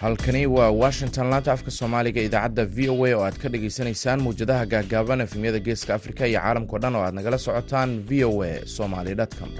halkani 0.00 0.46
waa 0.46 0.70
washington 0.70 1.26
laanta 1.30 1.52
afka 1.52 1.70
soomaaliga 1.78 2.20
idaacadda 2.28 2.64
v 2.76 2.88
o 2.94 2.96
a 3.06 3.12
oo 3.16 3.24
aad 3.26 3.36
ka 3.42 3.48
dhagaysanaysaan 3.52 4.20
mawjadaha 4.26 4.64
gaagaaban 4.72 5.20
efemyada 5.26 5.58
geeska 5.66 5.90
afrika 5.98 6.22
iyo 6.30 6.40
caalamkao 6.40 6.78
dhan 6.82 6.94
oo 6.98 7.02
aad 7.06 7.14
nagala 7.18 7.38
socotaan 7.46 7.90
v 8.08 8.24
o 8.30 8.42
a 8.48 8.66
somaly 8.76 9.14
com 9.38 9.50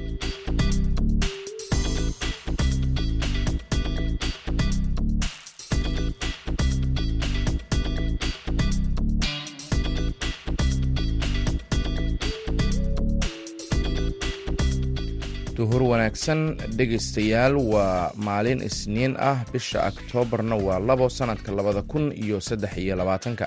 wanaagsan. 16.28 16.56
Dhegaystayaal 16.76 17.56
waa 17.56 18.10
maalin 18.16 18.60
isniin 18.62 19.16
ah. 19.18 19.44
Bisha 19.52 19.86
oktoobarna 19.88 20.56
waa 20.56 20.78
labo 20.80 21.08
sanadka 21.08 21.52
labada 21.52 21.82
kun 21.82 22.12
iyo 22.12 22.40
saddex 22.40 22.76
iyo 22.78 22.96
labaatanka. 22.96 23.46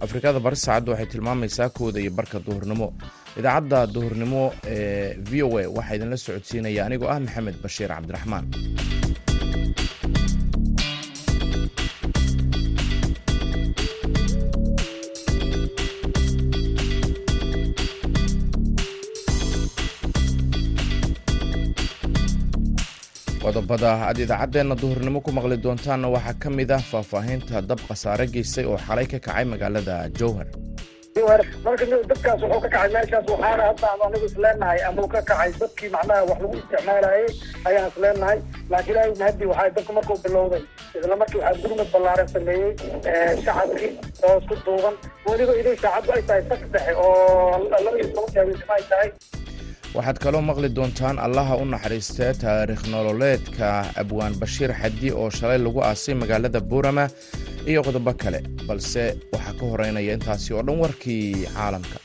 Afrikada 0.00 0.40
bari 0.40 0.56
saacadda 0.56 0.92
waxay 0.92 1.06
tilmaamaysaa 1.06 1.68
kooda 1.70 2.00
iyo 2.00 2.10
barka 2.10 2.38
duhurnimo. 2.40 2.94
Idaacadda 3.38 3.86
duhurnimo 3.86 4.52
ee 4.66 5.16
v 5.18 5.42
o 5.42 5.58
a 5.58 5.66
waxaa 5.68 5.94
idinla 5.96 6.16
socodsiinaya 6.16 6.86
anigoo 6.86 7.08
ah 7.08 7.20
maxamed 7.20 7.56
bashiir 7.62 7.88
cabdiraxmaan 7.88 8.44
qodobada 23.60 23.90
aad 24.08 24.18
idaacaddeenna 24.24 24.74
duhurnimo 24.82 25.20
ku 25.24 25.30
maqli 25.36 25.56
doontaanna 25.64 26.08
waxaa 26.14 26.34
ka 26.42 26.48
mid 26.58 26.70
ah 26.76 26.80
faahfaahinta 26.90 27.60
dab 27.70 27.80
khasaare 27.88 28.26
geystay 28.34 28.64
oo 28.64 28.78
xalay 28.86 29.06
ka 29.12 29.18
kacay 29.26 29.44
magaalada 29.52 29.96
jowhar 30.18 30.46
marka 31.64 31.84
dabkaas 32.10 32.40
wuxuu 32.42 32.60
ka 32.64 32.68
kacay 32.74 32.88
meeshaas 32.94 33.26
waxaana 33.32 33.62
hadda 33.70 33.86
aan 33.92 34.00
anigu 34.06 34.26
isleenahay 34.30 34.78
ama 34.88 35.02
ka 35.14 35.20
kacay 35.30 35.50
dadkii 35.60 35.90
macnaha 35.96 36.22
wax 36.30 36.38
lagu 36.44 36.56
isticmaalayay 36.60 37.26
ayaan 37.68 37.88
isleenahay 37.92 38.38
laakiin 38.72 38.94
ilaahay 38.94 39.12
mahadi 39.20 39.44
waxaa 39.52 39.70
dabka 39.76 39.92
markuu 39.98 40.18
bilowday 40.24 40.62
isla 41.00 41.16
markii 41.22 41.40
waxaa 41.44 41.60
gurmad 41.62 41.88
ballaaran 41.94 42.28
sameeyey 42.34 42.70
shacabkii 43.44 43.90
oo 44.28 44.34
isku 44.40 44.54
duuban 44.66 44.94
weliba 45.28 45.52
inay 45.62 45.76
saacaddu 45.84 46.10
ay 46.16 46.22
tahay 46.28 46.42
sak 46.50 46.62
oo 47.04 47.58
laba 47.84 47.96
iyo 48.00 48.08
toban 48.16 48.30
jaawisnimo 48.36 48.72
ay 48.78 48.84
tahay 48.92 49.10
waxaad 49.96 50.18
kaloo 50.24 50.42
maqli 50.50 50.68
doontaan 50.76 51.16
allaha 51.26 51.54
u 51.62 51.64
naxariistee 51.72 52.32
taariikh 52.42 52.84
nololeedka 52.92 53.66
abwaan 54.02 54.34
bashiir 54.42 54.70
xadi 54.80 55.08
oo 55.20 55.28
shalay 55.38 55.58
lagu 55.66 55.80
aasay 55.88 56.14
magaalada 56.22 56.60
buurama 56.70 57.04
iyo 57.70 57.80
qodobo 57.86 58.12
kale 58.22 58.40
balse 58.68 59.02
waxaa 59.32 59.54
ka 59.58 59.64
horeynaya 59.72 60.12
intaasi 60.16 60.50
oo 60.56 60.62
dhan 60.66 60.78
warkii 60.82 61.46
caalamka 61.56 61.96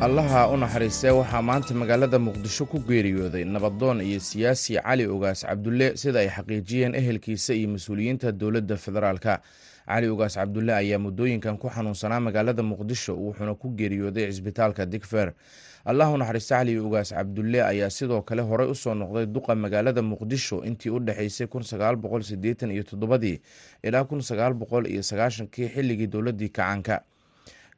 allaha 0.00 0.48
u 0.52 0.56
naxariistee 0.56 1.10
waxaa 1.10 1.42
maanta 1.42 1.74
magaalada 1.74 2.18
muqdisho 2.18 2.66
ku 2.66 2.78
geeriyooday 2.88 3.44
nabadoon 3.44 4.00
iyo 4.00 4.20
siyaasi 4.20 4.74
cali 4.76 5.06
ogaas 5.06 5.40
cabdulle 5.46 5.96
sida 5.96 6.20
ay 6.20 6.28
xaqiijiyeen 6.28 6.94
ehelkiisa 6.94 7.54
iyo 7.54 7.68
mas'uuliyiinta 7.68 8.32
dowladda 8.32 8.76
federaalka. 8.76 9.40
Cali 9.88 10.08
ogaas 10.08 10.34
cabdulle 10.34 10.74
ayaa 10.74 10.98
muddooyinkan 10.98 11.58
ku 11.58 11.68
xanuunsanaa 11.70 12.20
magaalada 12.20 12.62
muqdisho 12.62 13.16
wuxuuna 13.16 13.54
ku 13.54 13.68
geeriyooday 13.76 14.26
cisbitaalka 14.30 14.86
digfer 14.86 15.32
allah 15.84 16.12
u 16.12 16.16
naxariiste 16.18 16.54
cali 16.54 16.78
ogaas 16.78 17.10
cabdulle 17.16 17.62
ayaa 17.64 17.90
sidoo 17.90 18.22
kale 18.22 18.42
horey 18.42 18.68
u 18.70 18.74
soo 18.74 18.94
noqday 18.94 19.26
duqa 19.26 19.54
magaalada 19.54 20.02
muqdisho 20.02 20.62
intii 20.64 20.90
u 20.90 20.98
dhexeysay 21.00 21.46
iyo 22.70 22.82
toddobadii 22.82 23.40
ilaa 23.82 24.04
kii 25.46 25.68
xilligii 25.68 26.06
dowladii 26.06 26.48
kacaanka 26.48 27.00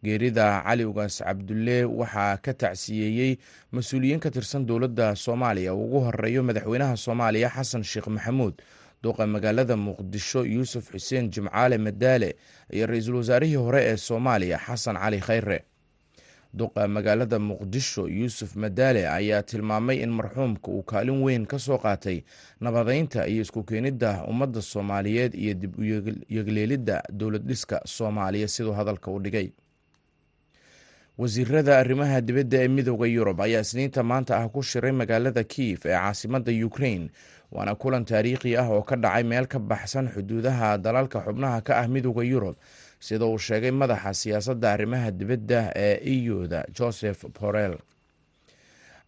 geerida 0.04 0.62
cali 0.64 0.84
ugaas 0.84 1.18
cabdulle 1.26 1.84
waxaa 1.84 2.36
ka 2.36 2.52
tacsiyeeyey 2.54 3.36
mas'uuliyiin 3.72 4.20
ka 4.20 4.30
tirsan 4.30 4.66
dowladda 4.66 5.14
soomaaliya. 5.16 5.74
Uu 5.74 5.84
ugu 5.84 6.00
horeeyo 6.00 6.42
madaxweynaha 6.42 6.96
soomaaliya 6.96 7.50
xasan 7.50 7.82
sheekh 7.84 8.06
maxamuud 8.08 8.54
duqa 9.02 9.26
magaalada 9.26 9.76
muqdisho 9.76 10.44
yuusuf 10.46 10.90
xuseen 10.92 11.30
jimcaale 11.30 11.78
madaale 11.78 12.36
iyo 12.72 12.86
ra'iisul 12.86 13.14
wasaarihii 13.16 13.54
hore 13.56 13.82
ee 13.84 13.96
soomaaliya 13.96 14.58
xasan 14.58 14.96
cali 14.96 15.20
khayre. 15.20 15.64
Duqa 16.54 16.88
magaalada 16.88 17.38
muqdisho 17.38 18.08
yuusuf 18.08 18.56
madaale 18.56 19.08
ayaa 19.08 19.42
tilmaamay 19.42 19.98
in 20.02 20.10
marxuumka 20.10 20.70
uu 20.70 20.82
kaalin 20.82 21.22
weyn 21.22 21.46
ka 21.46 21.58
soo 21.58 21.78
qaatay 21.78 22.22
nabadeynta 22.60 23.26
iyo 23.28 23.42
isku 23.42 23.62
keenidda 23.64 24.24
ummadda 24.30 24.62
soomaaliyeed 24.62 25.34
iyo 25.34 25.54
dib 25.54 25.78
u 25.78 25.82
yegleelidda 26.28 27.02
dowlad 27.12 27.42
dhiska 27.46 27.80
soomaaliya 27.84 28.48
siduu 28.48 28.72
hadalka 28.72 29.10
u 29.10 29.20
dhigay 29.20 29.50
wasiirada 31.18 31.78
arrimaha 31.78 32.20
dibadda 32.20 32.58
ee 32.64 32.68
midooda 32.68 33.06
yurub 33.06 33.40
ayaa 33.40 33.60
isniinta 33.66 34.02
maanta 34.02 34.36
ah 34.38 34.48
ku 34.48 34.62
shiray 34.62 34.92
magaalada 34.92 35.42
kiyif 35.44 35.86
ee 35.86 35.90
caasimadda 35.98 36.52
ukrain 36.66 37.10
waana 37.52 37.74
kulan 37.74 38.04
taariikhi 38.04 38.56
ah 38.56 38.68
oo 38.70 38.82
ka 38.82 38.96
dhacay 38.96 39.22
meel 39.30 39.46
ka 39.46 39.58
baxsan 39.58 40.06
xuduudaha 40.14 40.78
dalalka 40.78 41.18
xubnaha 41.26 41.60
ka 41.66 41.72
ah 41.82 41.88
midooda 41.88 42.22
yurub 42.22 42.56
sida 43.00 43.26
uu 43.26 43.38
sheegay 43.38 43.70
madaxa 43.70 44.14
siyaasadda 44.14 44.66
arrimaha 44.72 45.10
dibadda 45.10 45.72
ee 45.76 45.96
iyuda 46.14 46.64
joseph 46.78 47.26
borel 47.40 47.74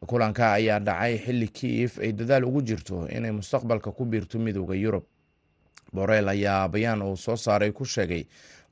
kulanka 0.07 0.53
ayaa 0.59 0.81
dhacay 0.81 1.15
xilli 1.25 1.49
kiyif 1.49 1.99
ay 2.03 2.13
dadaal 2.13 2.45
ugu 2.45 2.63
jirto 2.63 3.07
inay 3.17 3.31
mustaqbalka 3.31 3.93
ku 3.93 4.05
biirto 4.05 4.39
midooda 4.39 4.75
yurub. 4.75 5.05
Borel 5.93 6.29
ayaa 6.29 6.69
bayaan 6.69 7.03
uu 7.03 7.17
soo 7.17 7.37
saaray 7.37 7.73
ku 7.73 7.85
sheegay 7.85 8.25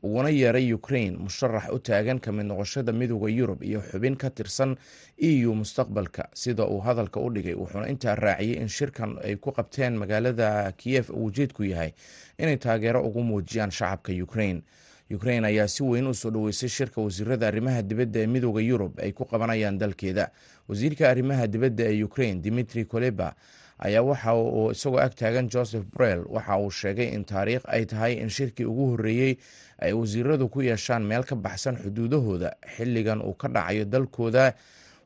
uguna 0.02 0.30
yeeray 0.30 0.72
ukrain 0.72 1.16
musharax 1.18 1.68
u 1.72 1.78
taagan 1.78 2.20
ka 2.20 2.32
mid 2.32 2.46
noqoshada 2.46 2.92
midooda 2.92 3.28
yurub 3.30 3.62
iyo 3.62 3.80
xubin 3.82 4.16
ka 4.16 4.30
tirsan 4.30 4.76
eu 5.18 5.54
mustaqbalka. 5.54 6.28
Sida 6.34 6.66
uu 6.66 6.80
hadalka 6.80 7.20
u 7.20 7.30
dhigay 7.34 7.54
wuxuuna 7.54 7.88
intaa 7.88 8.14
raaciyey 8.14 8.56
in 8.62 8.68
shirkan 8.68 9.18
ay 9.24 9.36
ku 9.36 9.50
qabteen 9.52 9.96
magaalada 9.98 10.72
kiyef 10.76 11.10
uu 11.10 11.24
ujeedku 11.26 11.64
yahay 11.64 11.92
inay 12.38 12.56
taageero 12.56 13.02
ugu 13.02 13.22
muujiyaan 13.22 13.70
shacabka 13.70 14.12
ukrain 14.22 14.62
ukrain 15.10 15.44
ayaa 15.44 15.66
si 15.68 15.82
weyn 15.82 16.06
u 16.06 16.14
soo 16.14 16.30
dhoweysay 16.30 16.68
shirka 16.68 17.00
wasiirada 17.00 17.48
arrimaha 17.48 17.82
dibadda 17.82 18.20
ee 18.20 18.26
midooda 18.26 18.60
yurub 18.60 19.00
ay 19.00 19.12
ku 19.12 19.24
qabanayaan 19.24 19.78
dalkeeda. 19.78 20.30
Wasiirka 20.68 21.08
arrimaha 21.10 21.46
dibadda 21.46 21.84
ee 21.90 22.02
ukrain 22.04 22.42
dimitri 22.42 22.84
koleba 22.84 23.34
ayaa 23.78 24.02
waxa 24.02 24.34
uu 24.34 24.70
isagoo 24.74 24.98
ag 25.00 25.14
taagan 25.14 25.48
joseph 25.48 25.86
borel 25.94 26.24
waxa 26.28 26.58
uu 26.58 26.70
sheegay 26.70 27.08
in 27.16 27.24
taariikh 27.24 27.62
ay 27.74 27.84
tahay 27.86 28.12
in 28.22 28.28
shirkii 28.36 28.64
ugu 28.66 28.84
horreeyey 28.90 29.32
ay 29.84 29.92
wasiiradu 29.92 30.48
ku 30.48 30.60
yeeshaan 30.62 31.02
meel 31.10 31.24
ka 31.24 31.36
baxsan 31.36 31.76
xuduudahooda 31.82 32.50
xilligan 32.76 33.22
uu 33.22 33.34
ka 33.34 33.48
dhacayo 33.48 33.84
dalkooda 33.84 34.54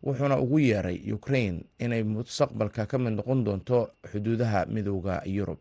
wuxuuna 0.02 0.36
ugu 0.40 0.58
yeeray 0.58 0.98
ukrain 1.12 1.64
inay 1.78 2.02
mustaqbalka 2.02 2.86
ka 2.90 2.96
mid 2.98 3.12
noqon 3.18 3.44
doonto 3.44 3.78
xuduudaha 4.10 4.66
midooda 4.66 5.22
yurub. 5.26 5.58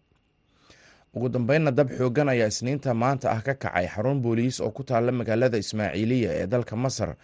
Ugu 1.13 1.27
dambeynna 1.29 1.71
dab 1.75 1.91
xoogan 1.91 2.29
ayaa 2.31 2.47
isniinta 2.47 2.93
maanta 2.95 3.27
ah 3.35 3.41
ka 3.43 3.53
kacay 3.53 3.85
xarun 3.93 4.21
booliis 4.23 4.57
oo 4.63 4.71
ku 4.71 4.83
taalla 4.87 5.11
magaalada 5.11 5.57
ismaaciiliya 5.59 6.31
ee 6.41 6.47
dalka 6.47 6.75
masar 6.75 7.15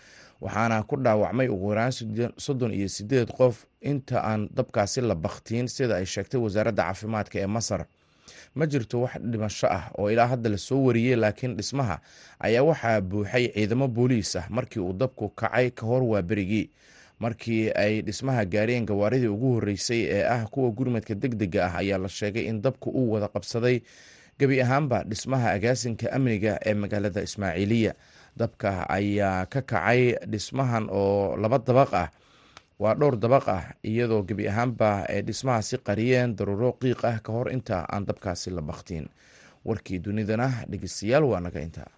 waxaana 0.41 0.83
ku 0.83 0.95
dhaawacmay 0.97 1.47
ugu 1.49 1.69
yaraan 1.73 1.91
soddon 2.37 2.73
iyo 2.73 2.87
sideed 2.87 3.29
qof 3.37 3.65
inta 3.81 4.21
aan 4.23 4.49
dabkaasi 4.53 5.01
la 5.01 5.15
bakhtiin 5.15 5.67
sida 5.67 5.95
ay 5.97 6.05
sheegtay 6.05 6.39
wasaaradda 6.41 6.83
caafimaadka 6.83 7.39
ee 7.39 7.47
masar. 7.47 7.85
Ma 8.55 8.65
jirto 8.65 9.01
wax 9.01 9.17
dhimasho 9.31 9.67
ah 9.67 9.89
oo 9.97 10.09
ilaa 10.11 10.27
hadda 10.27 10.49
la 10.49 10.57
soo 10.57 10.83
wariyey 10.85 11.15
laakiin 11.15 11.55
dhismaha 11.57 11.99
ayaa 12.39 12.63
waxaa 12.63 13.01
buuxay 13.01 13.45
ciidamo 13.53 13.87
booliis 13.87 14.35
ah 14.35 14.45
markii 14.49 14.79
uu 14.81 14.93
dabku 14.93 15.29
kacay 15.29 15.69
ka 15.71 15.85
hor 15.85 16.03
waa 16.03 16.21
berigii. 16.21 16.69
Markii 17.19 17.71
ay 17.73 18.01
dhismaha 18.01 18.45
gaareen 18.45 18.85
gawaaridii 18.85 19.27
ugu 19.27 19.53
horreysay 19.53 20.01
ee 20.05 20.23
ah 20.25 20.45
kuwa 20.51 20.69
gurmadka 20.71 21.15
deg 21.15 21.33
dega 21.35 21.65
ah 21.65 21.75
ayaa 21.81 21.97
la 21.97 22.09
sheegay 22.09 22.45
in 22.45 22.61
dabku 22.61 22.89
uu 22.89 23.11
wada 23.11 23.27
qabsaday. 23.27 23.81
Gebi 24.39 24.61
ahaanba 24.61 25.03
dhismaha 25.03 25.51
agaasinka 25.57 26.11
amniga 26.13 26.59
ee 26.65 26.73
magaalada 26.73 27.21
ismaaciiliya 27.25 27.93
dabka 28.39 28.71
ayaa 28.97 29.45
ka 29.53 29.61
kacay 29.61 30.01
dhismahan 30.31 30.85
oo 30.91 31.35
laba 31.41 31.57
dabaq 31.67 31.91
ah. 32.03 32.09
Waa 32.81 32.93
dhowr 32.99 33.15
dabaq 33.17 33.45
ah 33.57 33.63
iyadoo 33.81 34.21
gebi 34.27 34.45
ahaanba 34.51 35.09
ay 35.09 35.21
dhismahaasi 35.27 35.75
qariyeen 35.87 36.35
daruuro 36.37 36.69
qiiq 36.81 37.01
ah 37.11 37.17
ka 37.25 37.31
hor 37.33 37.47
inta 37.55 37.77
aan 37.93 38.05
dabkaasi 38.05 38.49
la 38.53 38.61
bakhtiin 38.61 39.09
warkii 39.65 39.99
dunidana 40.05 40.47
dhegeystayaal 40.69 41.25
waa 41.31 41.41
naga 41.41 41.57
intaa 41.67 41.89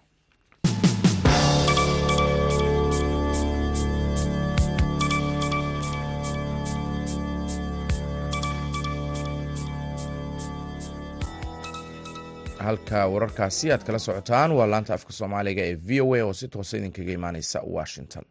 halka 12.70 13.00
wararkaasi 13.12 13.72
aad 13.74 13.82
kala 13.86 13.98
socotaan. 13.98 14.52
Waa 14.58 14.66
laanta 14.70 14.94
afka 14.94 15.12
soomaaliga 15.12 15.62
ee 15.70 15.74
v 15.88 16.00
o 16.06 16.14
a 16.14 16.22
oo 16.26 16.32
si 16.32 16.48
toosa 16.48 16.76
idinkaga 16.78 17.12
imaaneysa 17.18 17.58
washington. 17.76 18.24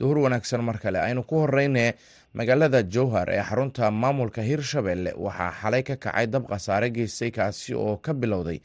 Duhur 0.00 0.18
wanaagsan 0.24 0.62
mar 0.68 0.78
kale. 0.78 0.98
Aynu 1.00 1.22
ku 1.22 1.36
horeyne 1.44 1.94
magaalada 2.34 2.82
jowhar 2.82 3.28
ee 3.30 3.42
xarunta 3.48 3.90
maamulka 3.90 4.42
hirshabelle. 4.42 5.12
Waxaa 5.16 5.52
xalay 5.62 5.82
ka 5.82 5.96
kacay 5.96 6.26
dab 6.26 6.44
khasaare 6.50 6.90
geystay 6.90 7.30
kaasi 7.30 7.74
oo 7.74 7.96
ka 7.96 8.12
bilowday 8.14 8.58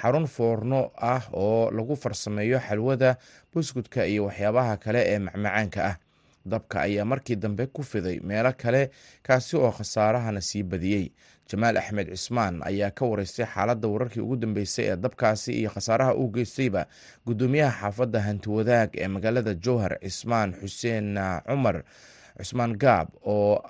xarun 0.00 0.26
foorno 0.26 0.90
ah 0.96 1.22
oo 1.32 1.70
lagu 1.70 1.96
farsameeyo 1.96 2.58
xalwada 2.68 3.16
buskudka 3.54 4.06
iyo 4.06 4.24
waxyaabaha 4.28 4.76
kale 4.84 5.00
ee 5.12 5.18
macmacaanka 5.18 5.80
ah 5.90 5.96
dabka 6.46 6.80
ayaa 6.80 7.04
markii 7.04 7.36
dambe 7.36 7.66
ku 7.66 7.82
fiday 7.82 8.20
meelo 8.20 8.52
kale 8.52 8.90
kaasi 9.22 9.56
oo 9.56 9.70
khasaarahana 9.70 10.40
sii 10.40 10.62
badiyey. 10.62 11.12
Jamaal 11.48 11.76
axmed 11.76 12.08
cismaan 12.10 12.62
ayaa 12.64 12.90
ka 12.90 13.04
wareystay 13.06 13.46
xaaladda 13.46 13.88
wararkii 13.88 14.20
ugu 14.20 14.36
dambeysay 14.36 14.84
ee 14.90 14.96
dabkaasi 14.96 15.52
iyo 15.60 15.70
khasaaraha 15.70 16.14
uu 16.14 16.28
geystayba 16.30 16.86
gudoomiyaha 17.26 17.80
xaafadda 17.80 18.20
hantiwadaag 18.20 18.90
ee 18.96 19.08
magaalada 19.08 19.54
jowhar 19.54 19.98
cismaan 20.00 20.52
xuseen 20.60 21.18
cumar 21.46 21.82
cusmaan 22.38 22.76
gaab 22.78 23.08
oo 23.26 23.62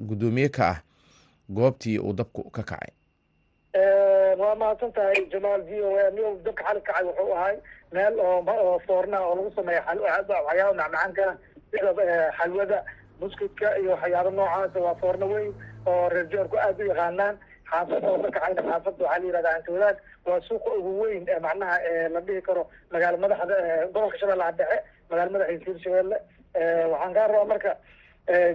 gudoomiye 0.00 0.48
ka 0.48 0.68
ah 0.68 0.78
goobtii 1.50 1.98
uu 1.98 2.12
dabku 2.12 2.50
ka 2.50 2.62
kacay. 2.62 2.90
Waa 4.40 4.54
mahadsan 4.54 4.92
tahay 4.92 5.26
jamaal 5.32 5.62
v 5.62 5.70
o 5.82 5.90
a 5.98 6.10
dabka 6.44 6.62
xali 6.64 6.80
kacay? 6.80 7.04
Wuxuu 7.06 7.34
ahay 7.36 7.56
meel 7.92 8.14
oo 8.20 8.78
foorna 8.86 9.20
oo 9.20 9.34
lagu 9.36 9.52
sameeya 9.56 9.82
waxyaaba 9.86 10.74
macmacaanka 10.74 11.38
sida 11.70 11.90
xalwada 12.38 12.78
buskudka 13.20 13.68
iyo 13.80 13.90
waxyaaba 13.96 14.30
noocaas 14.30 14.74
waa 14.84 14.94
foorno 15.00 15.26
weyn 15.34 15.52
oo 15.86 16.08
reer 16.08 16.26
joorku 16.32 16.56
aada 16.58 16.84
u 16.84 16.88
yaqaanaan. 16.92 17.36
Xaafada 17.70 18.08
oo 18.10 18.18
ka 18.24 18.30
kacayna 18.36 18.62
xaafadda 18.68 19.04
waxaa 19.04 19.18
la 19.18 19.26
yihahda 19.26 19.50
hantiwadaag 19.54 19.96
waa 20.26 20.40
suuqa 20.48 20.70
ugu 20.78 20.92
weyn 21.02 21.24
ee 21.34 21.38
macnaha 21.46 21.76
la 22.14 22.20
dhihi 22.26 22.42
karo 22.48 22.62
magaala 22.92 23.16
madaxda 23.24 23.54
gobolka 23.94 24.18
shabeellaha 24.22 24.52
dhexe 24.58 24.78
magaala 25.10 25.30
madaxiisa 25.34 25.70
hirshabelle 25.72 26.16
waxaan 26.92 27.14
kaa 27.16 27.26
rabaa 27.32 27.44
marka 27.52 27.72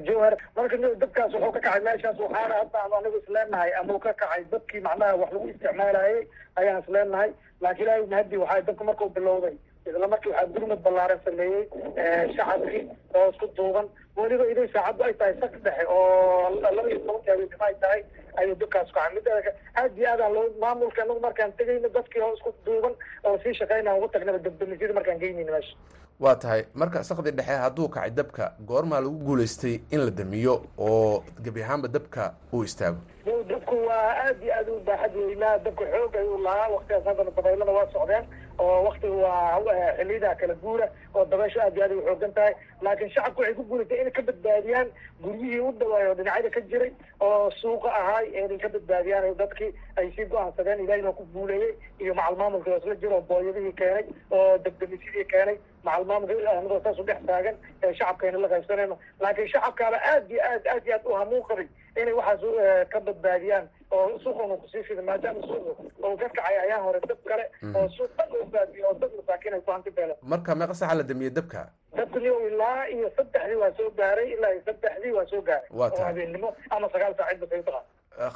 jowhar 0.08 0.34
marka 0.58 0.78
dabkaas 1.04 1.34
wuxuu 1.34 1.52
ka 1.56 1.60
kacay 1.66 1.82
meeshaas 1.88 2.20
waxaana 2.24 2.56
hadda 2.60 2.80
anu 2.86 2.96
anigu 3.00 3.18
isleenahay 3.24 3.72
ama 3.80 4.00
ka 4.06 4.14
kacay 4.22 4.44
dadkii 4.52 4.82
macnaha 4.88 5.16
wax 5.22 5.32
lagu 5.36 5.48
isticmaalayay 5.54 6.20
ayaan 6.60 6.82
isleenahay 6.84 7.30
laakiin 7.62 7.86
ilaahi 7.88 8.08
mahadi 8.14 8.38
waxaa 8.44 8.62
dabka 8.68 8.84
markuu 8.90 9.10
bilowday 9.18 9.56
isla 9.90 10.08
markii 10.08 10.32
waxaa 10.32 10.48
gurmad 10.54 10.80
ballaaran 10.86 11.20
sameeyey 11.26 11.64
shacabkii 12.36 12.84
oo 13.16 13.30
isku 13.32 13.48
duuban. 13.58 13.88
Weliba 14.18 14.46
iday 14.52 14.68
saacaddu 14.74 15.04
ay 15.04 15.14
tahay 15.20 15.36
sak 15.42 15.54
dhexe 15.64 15.86
oo 15.90 16.50
laba 16.76 16.90
iyo 16.90 17.00
tobanki 17.00 17.30
habeenimo 17.30 17.66
ay 17.68 17.76
tahay 17.84 18.02
ayuu 18.40 18.56
dabkaas 18.62 18.92
kacay 18.96 19.14
mid 19.16 19.28
aad 19.30 19.98
iyo 19.98 20.08
aadaan 20.12 20.34
loo 20.34 20.46
maamulka 20.62 21.02
anagu 21.04 21.20
markaan 21.20 21.52
tegayno 21.58 21.90
dadkii 21.90 22.22
oo 22.22 22.34
isku 22.38 22.54
duuban 22.66 22.94
oo 23.24 23.38
sii 23.44 23.54
shaqeynaan 23.60 23.98
ugu 23.98 24.08
tagnaba 24.08 24.38
dabdamisyada 24.40 24.94
markaan 24.94 25.20
geynayno 25.20 25.52
meesha. 25.54 25.76
Waa 26.20 26.36
tahay. 26.36 26.64
Marka 26.74 27.04
sakdi 27.04 27.31
dhexe 27.31 27.56
hadduu 27.64 27.88
kacay 27.90 28.10
dabka 28.12 28.54
goormaa 28.68 29.02
lagu 29.02 29.20
guulaystay 29.28 29.76
in 29.92 30.00
la 30.06 30.12
damiyo 30.12 30.56
oo 30.78 31.24
gebi 31.44 31.64
ahaanba 31.64 31.88
dabka 31.88 32.34
uu 32.54 32.64
istaago? 32.64 32.98
Dabku 33.50 33.76
waa 33.88 34.16
aad 34.24 34.44
iyo 34.44 34.54
aad 34.60 34.70
u 34.70 34.80
baaxad 34.88 35.16
weynaa. 35.16 35.58
Dabka 35.66 35.86
xoog 35.92 36.16
ayuu 36.16 36.38
lahaa. 36.46 36.70
Waktigaas 36.76 37.04
haddana 37.06 37.31
dabaylada 37.36 37.72
waa 37.72 37.88
socdeen 37.94 38.26
oo 38.60 38.84
waktiga 38.88 39.16
waa 39.16 39.60
xiliyada 39.98 40.36
kala 40.42 40.54
guura 40.63 40.88
oo 41.16 41.25
dabayshu 41.25 41.60
aad 41.62 41.75
iyo 41.78 41.84
aad 41.86 41.92
ay 41.92 41.98
uxoogan 41.98 42.34
tahay. 42.34 42.54
Laakiin 42.81 43.10
shacabku 43.16 43.42
waxay 43.42 43.56
ku 43.56 43.63
guulatay 43.63 44.00
inay 44.02 44.12
ka 44.12 44.22
badbaadiyaan 44.30 44.88
guryihii 45.24 45.60
u 45.60 45.72
dhawaay 45.80 46.07
oo 46.10 46.16
dhinacyada 46.19 46.50
ka 46.56 46.62
jiray 46.72 46.92
oo 47.19 47.52
suuqa 47.62 47.90
ahaay 48.00 48.25
inay 48.44 48.57
ka 48.66 48.69
badbaadiyaan 48.75 49.38
dadkii 49.42 49.72
ay 49.98 50.12
sii 50.16 50.25
go'aansadeen 50.34 50.84
ilahina 50.86 51.12
ku 51.19 51.24
guuleeyey 51.34 51.74
iyo 52.00 52.13
macal 52.16 52.36
maamulka 52.42 52.72
oo 52.72 52.78
isla 52.84 52.96
jiro 52.96 53.16
oo 53.16 53.22
booyadihii 53.31 53.74
keenay 53.81 54.06
oo 54.31 54.57
degdemisyadii 54.66 55.25
keenay 55.34 55.57
macal 55.88 56.06
maamulka 56.10 56.52
anagoo 56.52 56.82
saas 56.86 57.00
u 57.00 57.04
dhex 57.10 57.20
taagan 57.30 57.56
ee 57.84 57.94
shacabkayna 58.00 58.38
la 58.44 58.48
qaybsanayno 58.54 58.96
laakiin 59.24 59.50
shacabkaaba 59.54 59.98
aad 60.12 60.32
iyo 60.32 60.42
aad 60.52 60.64
aad 60.74 60.86
iyo 60.88 60.96
aad 61.00 61.06
u 61.12 61.16
hamuun 61.22 61.44
qabay 61.50 61.68
inay 62.02 62.14
waxaas 62.20 62.42
ka 62.94 63.00
badbaadiyaan 63.08 63.66
oo 63.98 64.20
suuquna 64.24 64.56
ku 64.62 64.68
sii 64.74 64.84
fida 64.90 65.02
maadaama 65.10 65.42
suuqu 65.50 65.72
oo 66.08 66.14
ka 66.22 66.30
kacay 66.30 66.58
ayaan 66.66 66.84
hore 66.88 67.00
dab 67.12 67.20
kale 67.30 67.46
oo 67.80 67.88
suuq 67.98 68.12
dhan 68.18 68.30
loo 68.34 68.46
baabiyo 68.56 68.88
oo 68.90 68.94
dad 69.04 69.12
masaakiin 69.20 69.54
ay 69.54 69.62
ku 69.68 69.72
hanti 69.76 69.92
beeleen 69.98 70.18
marka 70.34 70.56
meeqa 70.62 70.74
saxa 70.82 70.96
la 71.00 71.04
damiyey 71.12 71.34
dabka 71.40 71.62
dabka 72.00 72.20
niyo 72.24 72.36
ilaa 72.50 72.86
iyo 72.96 73.12
saddexdii 73.18 73.60
waa 73.64 73.72
soo 73.80 73.90
gaaray 74.00 74.28
ilaa 74.38 74.52
iyo 74.56 74.62
saddexdii 74.70 75.12
waa 75.18 75.26
soo 75.34 75.42
gaaray 75.42 75.70
oo 75.80 76.04
habeennimo 76.10 76.50
ama 76.70 76.90
sagaal 76.96 77.16
saacid 77.22 77.64
ba 77.70 77.81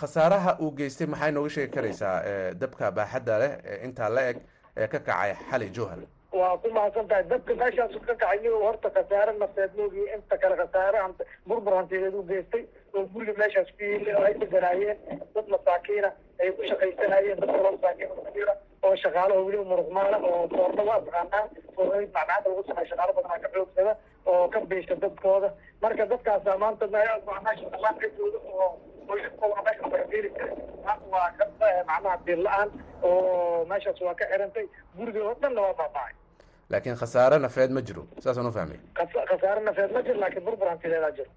khasaaraha 0.02 0.52
uu 0.62 0.72
geystay 0.78 1.08
maxay 1.08 1.32
nooga 1.36 1.50
sheegi 1.56 1.72
karaysaa 1.76 2.16
dabka 2.62 2.92
baaxadda 2.98 3.36
leh 3.44 3.52
intaa 3.88 4.10
la 4.16 4.24
eg 4.32 4.38
ee 4.78 4.88
ka 4.94 5.00
kacay 5.00 5.32
xali 5.50 5.70
jowhar 5.78 6.00
waa 6.32 6.58
ku 6.62 6.70
mahadsan 6.70 7.08
tahay 7.10 7.24
dabka 7.30 7.54
meeshaas 7.62 7.92
ka 7.92 8.14
kacay 8.14 8.38
niyo 8.42 8.60
horta 8.64 8.90
khasaare 8.96 9.34
nafeed 9.40 9.72
moogiyo 9.78 10.06
inta 10.16 10.38
kale 10.38 10.56
khasaare 10.62 10.98
hant- 11.04 11.26
burbur 11.48 11.74
hantiyeed 11.78 12.14
u 12.14 12.24
geystay 12.30 12.64
oo 12.94 13.04
guriga 13.14 13.34
meeshaas 13.42 13.70
ku 13.78 13.84
yimi 13.84 14.14
oo 14.14 14.24
ay 14.30 14.34
deganaayeen 14.44 14.98
dad 15.36 15.48
masaakiina 15.54 16.10
ay 16.42 16.52
ku 16.58 16.62
shaqaysanayeen 16.70 17.40
dad 17.42 17.50
kaloo 17.56 17.72
masaakiin 17.78 18.10
ku 18.18 18.22
jira 18.36 18.54
oo 18.86 18.96
shaqaalaha 19.04 19.42
weliba 19.48 19.66
muruqmaala 19.72 20.18
oo 20.30 20.44
foorna 20.54 20.84
waa 20.90 21.00
taqaanaa 21.08 21.44
foornooyin 21.76 22.12
macmacaanta 22.14 22.50
lagu 22.50 22.64
sameeyo 22.70 22.90
shaqaalo 22.92 23.14
badanaa 23.18 23.40
ka 23.46 23.50
xoogsada 23.56 23.94
oo 24.26 24.48
ka 24.54 24.60
biisha 24.70 24.96
dadkooda. 25.04 25.50
Marka 25.82 26.06
dadkaasa 26.12 26.58
maanta 26.64 26.86
dhamaan 26.94 27.98
ka 28.02 28.08
jooga 28.18 28.40
oo 28.54 28.70
waa 31.12 31.32
ka 31.38 31.46
macnaha 31.90 32.18
biil 32.26 32.44
la'aan 32.46 32.70
oo 33.04 33.66
meeshaas 33.66 34.02
waa 34.02 34.14
ka 34.22 34.26
xirantay. 34.32 34.66
Guriga 34.98 35.20
oo 35.26 35.36
dhanna 35.42 35.62
waa 35.66 35.74
baabacay 35.80 36.14
laakiin 36.72 36.96
khasaare 37.02 37.38
nafeed 37.46 37.72
ma 37.78 37.82
jiro 37.88 38.04
saasaan 38.24 38.48
u 38.48 38.52
fahmay 38.58 38.80
khasa- 39.00 39.26
khasaare 39.32 39.62
nafeed 39.70 39.92
ma 39.98 40.02
jiro 40.08 40.20
laakiin 40.24 40.44
burbur 40.48 40.68
hantideedaa 40.74 41.12
jiro 41.18 41.30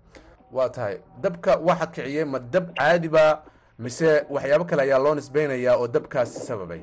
waa 0.57 0.69
tahay 0.77 0.97
dabka 1.25 1.57
waxa 1.69 1.87
kiciyey 1.95 2.25
ma 2.35 2.39
dab 2.39 2.67
caadi 2.81 3.09
ba 3.17 3.25
mise 3.79 4.11
waxyaabo 4.35 4.65
kale 4.71 4.83
ayaa 4.87 4.99
loo 5.05 5.15
nisbeynayaa 5.21 5.77
oo 5.83 5.89
dabkaasi 5.97 6.41
sababay 6.49 6.81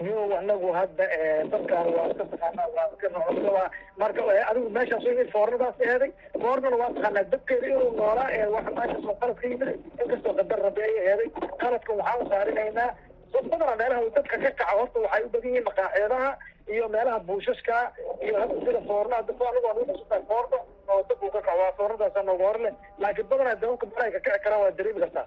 niyow 0.00 0.30
anagu 0.38 0.68
hadda 0.78 1.04
dadkaan 1.52 1.86
waa 1.96 2.06
iska 2.12 2.24
taqaanaa 2.32 2.68
waa 2.76 2.86
iska 2.94 3.50
waa 3.56 3.68
marka 4.02 4.20
adigu 4.50 4.68
meeshaas 4.76 5.04
foornadaas 5.34 5.80
eeday 5.90 6.10
foornana 6.42 6.76
waa 6.82 6.90
taqaanaa 6.96 7.24
dabkeeda 7.32 7.66
inuu 7.72 7.90
noolaa 8.00 8.28
ee 8.38 8.46
waxa 8.56 8.70
meeshaas 8.78 9.04
oo 9.10 9.16
qalad 9.22 9.36
ka 9.42 9.46
yimid 9.52 9.70
inkastoo 10.02 10.34
qadar 10.38 10.60
rabi 10.66 10.82
ay 10.88 10.94
eeday 11.10 11.28
qaladka 11.62 11.92
waxaan 12.00 12.28
saarinaynaa 12.32 12.88
badana 13.32 13.76
meelaha 13.80 14.00
uu 14.04 14.10
dadka 14.16 14.36
ka 14.38 14.50
kaca 14.50 14.64
horta 14.78 14.98
waxay 15.04 15.22
u 15.24 15.28
badan 15.32 15.48
yihiin 15.50 15.64
maqaaxeedaha 15.68 16.30
iyo 16.74 16.88
meelaha 16.94 17.18
buushashka 17.28 17.76
iyo 18.24 18.34
hadda 18.40 18.54
sida 18.66 18.80
foorna 18.88 19.14
hadda 19.16 19.32
fo- 19.38 19.48
anigu 19.50 19.66
aan 19.70 19.90
usutaa 19.94 20.20
foorna 20.30 20.58
oo 20.92 21.02
dab 21.08 21.22
uu 21.22 21.30
ka 21.34 21.40
kaco. 21.46 21.58
Waa 21.62 21.72
foornadaasa 21.78 22.22
nooga 22.28 22.44
hor 22.48 22.58
leh. 22.64 22.72
Laakiin 22.98 23.26
badanaa 23.30 23.54
dababka 23.62 23.86
meelahay 23.86 24.12
ka 24.16 24.20
kici 24.24 24.40
karaan 24.44 24.60
waa 24.64 24.70
dareemi 24.78 25.00
kartaa. 25.04 25.26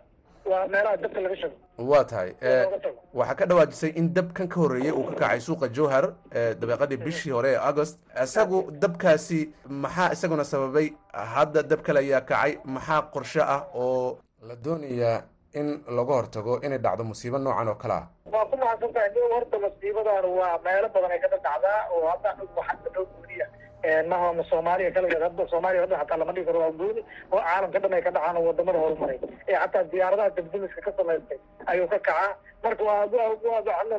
Waa 0.52 0.68
meelaha 0.74 0.98
dabka 1.04 1.20
laga 1.26 1.36
shago 1.42 1.56
waa 1.92 2.04
tahay. 2.12 2.30
Eh, 2.42 2.66
waxaa 3.14 3.36
ka 3.40 3.46
dhawaajisay 3.46 3.92
in 4.00 4.08
dabkan 4.14 4.48
ka 4.48 4.58
horreeyey 4.62 4.92
uu 4.92 5.04
ka 5.10 5.16
kacay 5.22 5.40
suuqa 5.48 5.68
jowhar 5.78 6.06
ee 6.34 6.54
dabeeqadii 6.62 6.98
bishii 7.06 7.32
hore 7.38 7.52
ee 7.54 7.62
agost 7.70 8.00
isagu 8.24 8.60
dabkaasi 8.72 9.40
maxaa 9.70 10.12
isaguna 10.14 10.44
sababay? 10.44 10.88
Hadda 11.34 11.64
dab 11.64 11.82
kale 11.82 12.00
ayaa 12.00 12.22
kacay 12.22 12.58
maxaa 12.66 13.02
qorshe 13.14 13.42
ah 13.42 13.62
oo 13.76 14.18
la 14.48 14.56
doonayaa 14.56 15.22
in 15.60 15.68
laga 15.98 16.14
hortago 16.20 16.54
inay 16.66 16.80
dhacdo 16.86 17.04
musiibo 17.12 17.38
noocan 17.38 17.68
oo 17.72 17.76
kale 17.84 17.94
ah. 18.00 18.06
Waa 18.34 18.46
ku 18.52 18.56
mahadsan 18.62 18.94
tahay 18.96 19.10
niyow 19.16 19.30
horta 19.36 19.58
masiibadan 19.66 20.26
waa 20.40 20.58
meelo 20.66 20.88
badan 20.96 21.12
ay 21.16 21.20
kada 21.26 21.38
dhacdaa 21.46 21.80
oo 21.96 22.06
hadda 22.12 22.30
waxaa 22.58 22.78
ka 22.84 22.90
dhow 22.96 23.06
guuriya 23.14 23.48
mahama 24.12 24.44
soomaaliya 24.52 24.92
kaligeed 24.96 25.24
hadda 25.28 25.44
soomaaliya 25.54 25.82
hadda 25.86 25.98
xataa 26.02 26.18
lama 26.22 26.34
dhigi 26.36 26.48
karo 26.50 26.60
waa 26.64 26.72
gooni 26.80 27.02
oo 27.34 27.42
caalamka 27.48 27.80
dhan 27.84 27.94
ay 27.98 28.02
ka 28.08 28.12
dhacaan 28.16 28.38
oo 28.40 28.46
waddamada 28.50 28.80
horumaray. 28.84 29.18
Ee 29.50 29.58
xataa 29.64 29.84
diyaaradaha 29.92 30.30
debdemiska 30.38 30.82
ka 30.88 30.92
samaystay 31.00 31.40
ayuu 31.72 31.88
ka 31.94 32.00
kacaa 32.00 32.30
marka 32.64 32.84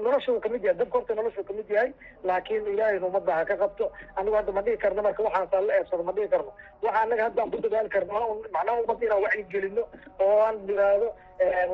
noloshu 0.06 0.40
ka 0.40 0.48
mid 0.48 0.62
yahay 0.64 0.76
dabka 0.78 0.98
horta 0.98 1.14
noloshu 1.14 1.44
ka 1.44 1.52
mid 1.52 1.68
yahay 1.70 1.92
laakiin 2.24 2.66
ilaahayna 2.72 3.06
ummadda 3.06 3.32
ha 3.38 3.44
ka 3.44 3.56
qabto. 3.56 3.90
Anigu 4.16 4.36
hadda 4.36 4.52
ma 4.52 4.62
dhigi 4.62 4.78
karno 4.78 5.02
marka 5.02 5.22
waxaasaan 5.22 5.66
la 5.66 5.74
eebsado 5.78 6.02
ma 6.02 6.12
dhigi 6.12 6.28
karno. 6.28 6.52
Waxa 6.82 7.00
anaga 7.02 7.22
hadda 7.28 7.42
aan 7.42 7.50
ku 7.50 7.58
dadaali 7.64 7.88
karno 7.88 8.42
macnaha 8.54 8.80
ummadda 8.82 9.06
inaan 9.06 9.22
wacyi 9.26 9.44
gelino 9.52 9.82
oo 10.20 10.38
aan 10.46 10.56
yiraahdo 10.68 11.08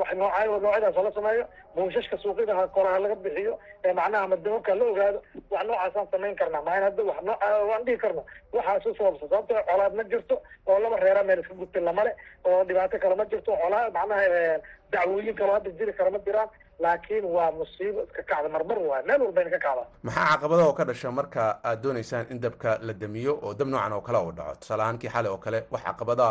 wax 0.01 0.13
noocay 0.17 0.47
noocyadaas 0.49 0.97
hala 0.97 1.13
sameeyo 1.13 1.45
buushashka 1.75 2.17
suuqyada 2.23 2.55
ha 2.57 2.67
kora 2.69 2.91
ha 2.95 2.99
laga 3.05 3.15
bixiyo 3.25 3.59
macnaha 3.95 4.25
ama 4.25 4.37
la 4.37 4.85
ogaado 4.91 5.19
wax 5.51 5.65
noocaasaan 5.69 6.09
samayn 6.13 6.37
karnaa. 6.37 6.63
Maa 6.63 6.77
in 6.79 6.83
hadda 6.89 7.03
wax 7.11 7.21
noo 7.23 7.37
waan 7.71 7.85
dhihi 7.85 7.99
karno. 8.05 8.25
Waxaas 8.53 8.87
u 8.87 8.95
sababsa 8.95 9.29
sababto 9.29 9.55
colaad 9.71 9.95
ma 9.95 10.05
jirto 10.05 10.41
oo 10.67 10.79
laba 10.79 10.97
reera 11.05 11.23
meel 11.23 11.41
iska 11.41 11.55
gudbin 11.55 11.85
lamale 11.85 12.13
oo 12.45 12.65
dhibaato 12.65 12.99
kale 12.99 13.15
ma 13.17 13.25
jirto 13.25 13.53
colaa 13.63 13.91
macnaha 13.91 14.25
eh, 14.25 14.59
dacwooyin 14.93 15.35
kaloo 15.41 15.55
hadda 15.59 15.71
jiri 15.79 15.93
kara 15.99 16.11
ma 16.11 16.19
jiraan 16.27 16.49
laakiin 16.85 17.25
waa 17.37 17.51
musiibo 17.59 18.03
iska 18.07 18.23
kacda 18.23 18.49
marmar 18.49 18.79
waay 18.79 19.03
meel 19.09 19.23
walbayna 19.27 19.51
ka 19.51 19.59
kacdaa 19.59 19.87
maxaa 20.03 20.27
caqabada 20.35 20.63
oo 20.69 20.73
ka 20.79 20.85
dhasha 20.91 21.11
marka 21.19 21.43
aad 21.65 21.83
dooneysaan 21.83 22.27
in 22.33 22.41
dabka 22.41 22.79
la 22.87 22.93
damiyo 22.93 23.33
oo 23.43 23.55
dab 23.55 23.69
noocan 23.69 23.93
oo 23.93 24.01
kale 24.01 24.19
uu 24.27 24.33
dhaco 24.39 24.55
tusaale 24.61 24.83
ahaan 24.83 24.99
kii 24.99 25.09
xale 25.15 25.29
oo 25.29 25.39
kale 25.47 25.59
wax 25.71 25.83
caqabada 25.89 26.29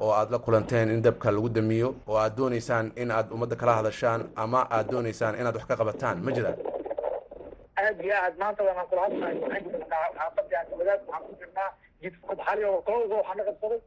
oo 0.00 0.12
aad 0.12 0.30
la 0.34 0.38
kulanteen 0.38 0.90
in 0.90 1.02
dabka 1.02 1.30
lagu 1.30 1.48
damiyo 1.48 1.94
oo 2.08 2.16
aad 2.24 2.36
dooneysaan 2.36 2.92
in 2.96 3.10
aad 3.10 3.32
ummadda 3.34 3.56
kala 3.56 3.72
hadashaan 3.80 4.20
ama 4.36 4.66
aad 4.70 4.90
dooneysaan 4.92 5.34
inaad 5.40 5.54
wax 5.56 5.66
ka 5.70 5.76
qabataan 5.76 6.16
ma 6.24 6.30
jiraan 6.32 6.56
aad 7.84 8.00
iyo 8.04 8.14
aad 8.24 8.34
maanta 8.42 8.62
waan 8.64 8.86
kula 8.90 9.02
waxaan 9.02 9.64
jirnaa 9.64 10.04
xaafadii 10.16 10.56
aan 10.60 10.66
wadaad 10.78 11.00
waxaan 11.08 11.22
ku 11.28 11.34
jirnaa 11.40 11.68
jidfad 12.02 12.38
xali 12.46 12.64
oo 12.70 12.80
kooga 12.88 13.14
waxaa 13.20 13.34
na 13.38 13.44
qabsaday 13.48 13.80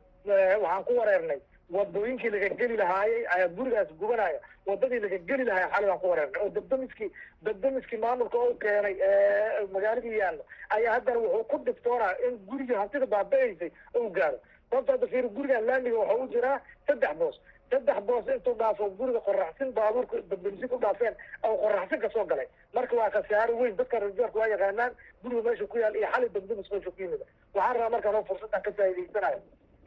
waxaan 0.64 0.84
ku 0.88 0.92
wareernay 1.00 1.40
wadooyinkii 1.76 2.30
laga 2.34 2.50
geli 2.60 2.78
lahaayey 2.78 3.26
ayaa 3.36 3.48
gurigaas 3.58 3.90
gubanaya. 4.02 4.40
Wadadii 4.66 5.00
laga 5.06 5.18
geli 5.30 5.44
lahaaya 5.44 5.70
xali 5.74 5.88
baan 5.88 6.00
ku 6.04 6.08
wareernay 6.12 6.42
oo 6.44 6.50
dabdamiskii 6.58 7.10
dabdamiskii 7.48 7.98
maamulka 8.04 8.38
u 8.40 8.56
keenay 8.64 8.96
magaaladii 9.74 10.18
yaallo 10.22 10.44
ayaa 10.76 10.94
haddana 10.98 11.20
wuxuu 11.20 11.44
ku 11.52 11.58
dhiftoonaa 11.66 12.14
in 12.28 12.38
gurigii 12.50 12.76
hantida 12.82 13.06
baaba-eysay 13.16 13.72
uu 14.00 14.10
gaaro. 14.10 14.38
Sababta 14.70 14.92
hadda 14.94 15.08
fiir 15.08 15.28
gurigan 15.38 15.66
laamiga 15.68 15.98
waxa 16.00 16.16
u 16.24 16.28
jiraa 16.36 16.60
saddex 16.88 17.14
boos. 17.20 17.38
Saddex 17.72 18.00
boos 18.08 18.26
intuu 18.36 18.54
dhaafo 18.62 18.90
guriga 19.00 19.20
qoraxsin 19.28 19.74
baabuurka 19.78 20.22
dabdamisin 20.32 20.70
ku 20.70 20.78
dhaafeen 20.86 21.16
oo 21.44 21.56
qoraxsin 21.64 22.00
ka 22.06 22.10
soo 22.14 22.26
galay. 22.26 22.48
Marka 22.74 22.96
waa 22.96 23.10
khasaaro 23.10 23.58
weyn 23.60 23.76
dadka 23.78 24.00
rajoorka 24.00 24.40
waa 24.40 24.48
yaqaanaan 24.54 24.96
guriga 25.24 25.42
meesha 25.50 25.68
ku 25.68 25.78
yaal 25.78 25.96
iyo 25.96 26.08
xali 26.14 26.30
dabdamis 26.38 26.72
meesha 26.72 26.92
ku 26.92 27.02
yimid. 27.02 27.22
Waxaan 27.54 27.76
rabaa 27.76 27.90
markaan 27.98 28.16
oo 28.16 28.24
fursaddan 28.30 28.62
ka 28.62 28.72
faa'iidaysanayo 28.72 29.40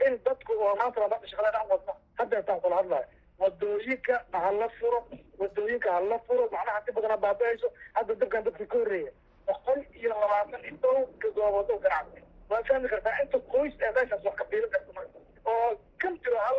in 0.07 0.19
dadku 0.27 0.53
oo 0.67 0.75
maanta 0.81 1.01
labaanta 1.05 1.29
shaqada 1.33 1.51
dhan 1.57 1.69
wadno. 1.73 1.93
Hadda 2.19 2.43
kula 2.65 2.77
hadlayo 2.81 3.07
waddooyinka 3.41 4.15
hala 4.33 4.69
furo 4.79 5.01
waddooyinka 5.41 5.93
hala 5.97 6.19
furo 6.27 6.45
macnaha 6.53 6.83
si 6.87 6.93
badana 6.97 7.17
baaba-ayso. 7.25 7.69
Hadda 7.97 8.15
dabkan 8.21 8.45
dadka 8.47 8.67
ka 8.73 8.79
horreeya 8.79 9.11
boqol 9.49 9.81
iyo 10.01 10.09
labaatan 10.15 10.65
iyo 10.69 10.77
dhow 10.83 10.97
goobood 11.23 11.71
oo 11.75 11.79
ganacsi 11.85 12.21
waa 12.51 12.63
fahmi 12.69 12.89
kartaa 12.93 13.19
inta 13.23 13.39
qoys 13.53 13.75
ee 13.87 13.93
meeshaas 13.97 14.25
wax 14.25 14.35
ka 14.41 14.45
biilin 14.51 14.71
karta 14.75 14.93
marka. 14.99 15.19
Oo 15.45 15.69
kan 16.03 16.15
jiro 16.25 16.39
hal 16.47 16.57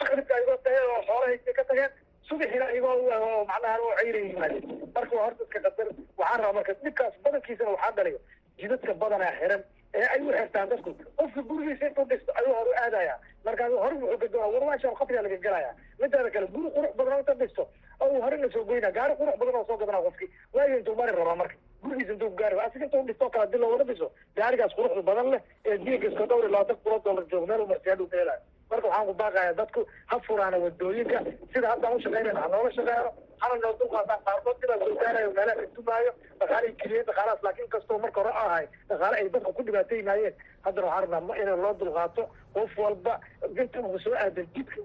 maqribka 0.00 0.34
ayagoo 0.38 0.56
tageen 0.64 0.90
oo 0.94 1.02
xoolahaysay 1.08 1.54
ka 1.58 1.64
tageen 1.70 1.90
subaxina 2.28 2.64
ayagoo 2.72 3.44
macnaha 3.50 3.78
oo 3.86 3.92
cayray 4.00 4.24
yimaadeen 4.30 4.64
marka 4.94 5.16
waa 5.16 5.24
horta 5.26 5.44
iska 5.44 5.60
qadar 5.66 5.88
waxaan 6.20 6.40
rabaa 6.44 6.56
marka 6.58 6.72
dhibkaas 6.84 7.14
badankiisana 7.24 7.70
waxaa 7.76 7.92
dhaliyo. 7.98 8.20
Jidadka 8.60 8.94
badanaa 9.02 9.32
xiran 9.40 9.62
ee 9.98 10.06
ay 10.14 10.20
u 10.22 10.32
xirtaan 10.38 10.68
dadku 10.70 10.90
qofka 11.20 11.42
gurigiisa 11.50 11.86
intuu 11.90 12.04
dhisto 12.10 12.32
ayuu 12.40 12.54
hore 12.58 12.74
aadaya 12.84 13.14
markaas 13.44 13.72
hore 13.84 13.94
wuxuu 14.00 14.18
gadoona 14.22 14.48
war 14.54 14.64
meeshaan 14.70 14.94
qabriga 15.00 15.22
laga 15.26 15.38
gelaya 15.46 15.70
midaada 16.02 16.30
kale 16.34 16.46
guri 16.54 16.70
qurux 16.76 16.92
badan 17.00 17.18
inta 17.22 17.34
dhisto 17.40 17.62
oo 18.04 18.20
horena 18.24 18.48
soo 18.54 18.62
goyna 18.68 18.90
gaari 18.98 19.14
qurux 19.20 19.36
badan 19.40 19.56
oo 19.60 19.64
soo 19.70 19.76
gadana 19.82 20.02
qofki 20.06 20.26
waayo 20.54 20.78
intuu 20.78 20.94
mari 21.00 21.12
rabaa 21.18 21.34
marka 21.42 21.56
gurigiisa 21.82 22.12
intuu 22.16 22.30
gaari 22.40 22.60
asiga 22.66 22.84
intuu 22.86 23.02
dhisto 23.08 23.30
kala 23.34 23.46
dil 23.54 23.60
looga 23.64 23.84
dhiso 23.90 24.12
gaarigaas 24.38 24.74
quruxda 24.78 25.02
badan 25.10 25.30
leh 25.34 25.40
ee 25.66 25.78
diinka 25.84 26.06
iska 26.12 26.26
dhowr 26.30 26.44
iyo 26.44 26.52
labaatan 26.54 26.76
kulo 26.84 26.98
dollar 27.08 27.24
joog 27.32 27.48
meel 27.50 27.66
marsiyaadhu 27.72 28.06
ka 28.12 28.16
helayo 28.22 28.40
marka 28.70 28.86
waxaan 28.88 29.06
ku 29.10 29.14
baaqayaa 29.22 29.58
dadku 29.62 29.80
ha 30.12 30.20
furaana 30.28 30.58
waddooyinka 30.66 31.18
sida 31.54 31.68
haddaan 31.74 31.79
u 31.96 32.00
shaqaynayna 32.04 32.40
ha 32.44 32.48
noola 32.54 32.70
shaqeeyno 32.78 33.10
hana 33.42 33.54
noo 33.62 33.72
dulqaataan 33.80 34.20
qaarkood 34.26 34.56
sidaa 34.62 34.78
soo 34.84 34.94
gaarayo 35.02 35.30
meelaha 35.38 35.62
istumaayo 35.66 36.12
dhaqaalay 36.40 36.72
keliyeen 36.82 37.06
dhaqaalahaas 37.10 37.42
laakiin 37.46 37.68
kastoo 37.74 37.98
marka 38.04 38.20
hore 38.20 38.32
ahay 38.44 38.66
dhaqaale 38.90 39.16
ay 39.20 39.28
dadka 39.34 39.52
ku 39.58 39.62
dhibaataynaayeen 39.68 40.34
haddana 40.66 40.86
waxaan 40.86 41.10
rabnaa 41.12 41.20
ma 41.56 41.56
loo 41.64 41.74
dulqaato 41.82 42.22
qof 42.54 42.72
walba 42.84 43.14
inta 43.62 43.78
ugu 43.86 43.98
soo 44.04 44.14
aadan 44.24 44.46
jidka 44.54 44.76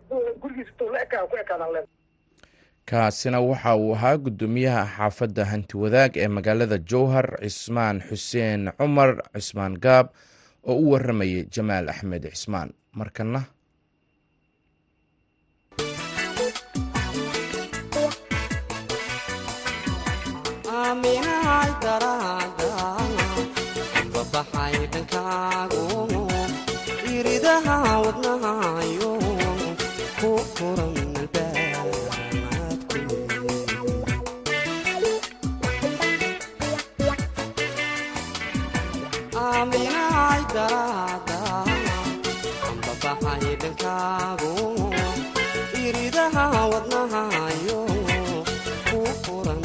gurigiisa 0.42 0.72
intuu 0.72 0.90
la 0.94 1.00
ekaa 1.08 1.28
ku 1.32 1.36
ekaadaan 1.44 1.74
leen 1.76 1.88
kaasina 2.92 3.40
waxa 3.50 3.76
uu 3.76 3.94
ahaa 3.96 4.18
guddoomiyaha 4.26 4.86
xaafadda 4.98 5.44
hanti 5.52 5.78
wadaag 5.84 6.12
ee 6.24 6.28
magaalada 6.38 6.78
jowhar 6.92 7.28
cismaan 7.44 8.02
xuseen 8.10 8.72
cumar 8.78 9.12
cismaan 9.36 9.74
gaab 9.86 10.08
oo 10.70 10.76
u 10.84 10.92
waramayay 10.92 11.44
jamaal 11.56 11.90
axmed 11.94 12.24
cismaan 12.34 12.70
markana 13.00 13.42
iridaha 45.86 46.50
wadnahayo 46.72 47.80
ku 48.90 49.00
furan 49.26 49.65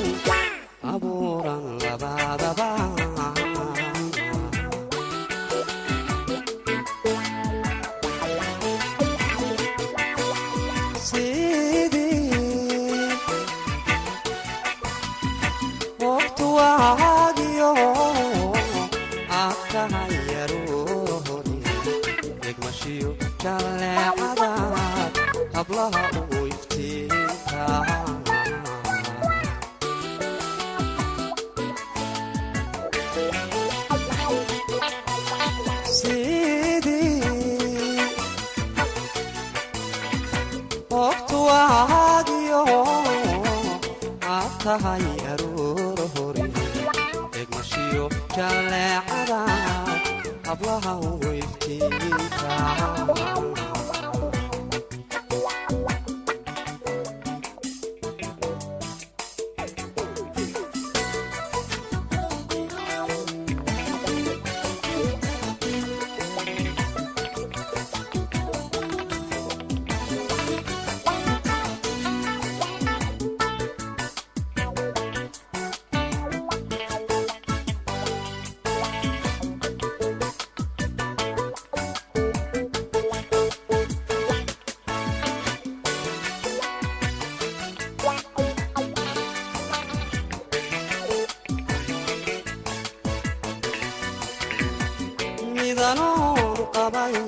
midanoonu 96.91 97.20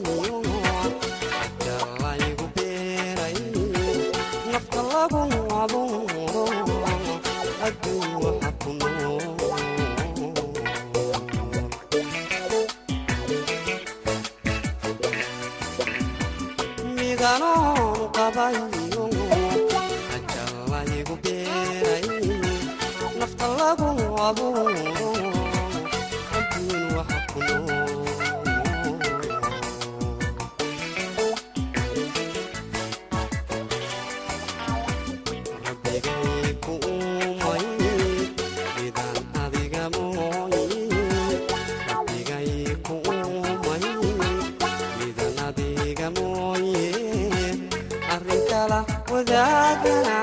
wadaagana 49.74 50.23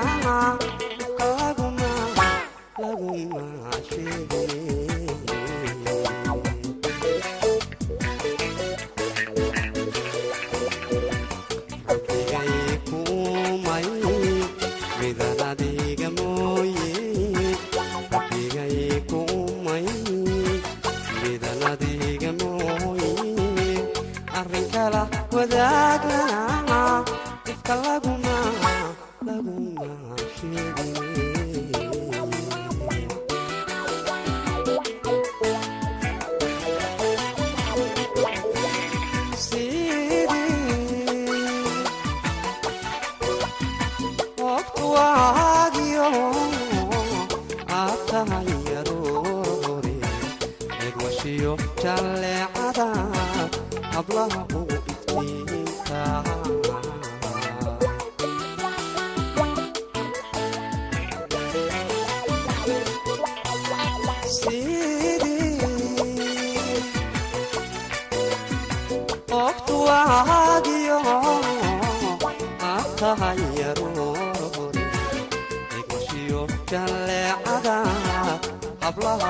hablaha 54.01 54.39
ugu 54.57 54.75
iftiinka 54.91 56.01
waqtu 69.37 69.75
waagiyo 69.87 70.97
aad 72.71 72.87
tahay 72.99 73.41
aroore 73.69 74.83
eegmashiyo 75.75 76.41
jalleecada 76.71 77.75
hablaha 78.83 79.29